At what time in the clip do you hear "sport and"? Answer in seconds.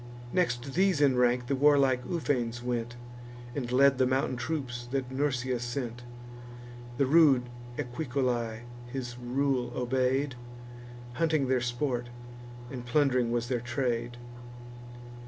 11.61-12.83